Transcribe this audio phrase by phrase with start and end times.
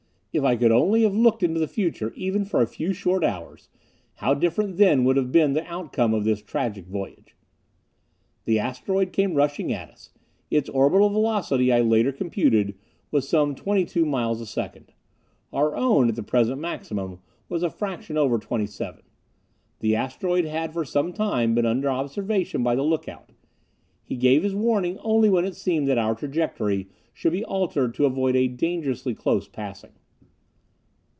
[0.33, 3.67] If I could only have looked into the future, even for a few short hours!
[4.15, 7.35] How different then would have been the outcome of this tragic voyage!
[8.45, 10.09] The asteroid came rushing at us.
[10.49, 12.75] Its orbital velocity, I later computed,
[13.11, 14.93] was some twenty two miles a second.
[15.51, 19.03] Our own, at the present maximum, was a fraction over seventy seven.
[19.79, 23.31] The asteroid had for some time been under observation by the lookout.
[24.05, 28.05] He gave his warning only when it seemed that our trajectory should be altered to
[28.05, 29.91] avoid a dangerously close passing.